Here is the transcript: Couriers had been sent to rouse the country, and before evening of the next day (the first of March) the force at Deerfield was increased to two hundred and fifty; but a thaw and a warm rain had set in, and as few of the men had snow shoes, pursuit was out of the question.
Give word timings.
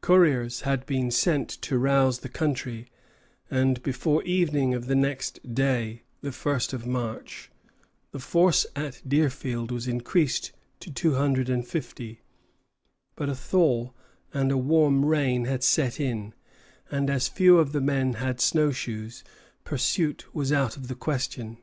Couriers 0.00 0.62
had 0.62 0.84
been 0.86 1.08
sent 1.12 1.48
to 1.48 1.78
rouse 1.78 2.18
the 2.18 2.28
country, 2.28 2.88
and 3.48 3.80
before 3.84 4.24
evening 4.24 4.74
of 4.74 4.86
the 4.86 4.96
next 4.96 5.54
day 5.54 6.02
(the 6.20 6.32
first 6.32 6.72
of 6.72 6.84
March) 6.84 7.52
the 8.10 8.18
force 8.18 8.66
at 8.74 9.00
Deerfield 9.08 9.70
was 9.70 9.86
increased 9.86 10.50
to 10.80 10.90
two 10.90 11.14
hundred 11.14 11.48
and 11.48 11.64
fifty; 11.64 12.22
but 13.14 13.28
a 13.28 13.36
thaw 13.36 13.90
and 14.34 14.50
a 14.50 14.58
warm 14.58 15.04
rain 15.04 15.44
had 15.44 15.62
set 15.62 16.00
in, 16.00 16.34
and 16.90 17.08
as 17.08 17.28
few 17.28 17.58
of 17.58 17.70
the 17.70 17.80
men 17.80 18.14
had 18.14 18.40
snow 18.40 18.72
shoes, 18.72 19.22
pursuit 19.62 20.24
was 20.34 20.52
out 20.52 20.76
of 20.76 20.88
the 20.88 20.96
question. 20.96 21.56